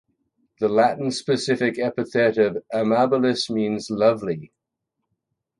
The 0.59 0.67
Latin 0.67 1.11
specific 1.11 1.77
epithet 1.77 2.39
of 2.39 2.57
"amabilis" 2.73 3.51
means 3.51 3.91
lovely. 3.91 4.51